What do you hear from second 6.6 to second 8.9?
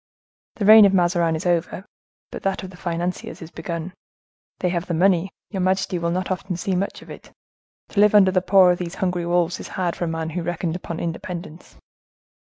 much of it. To live under the paw of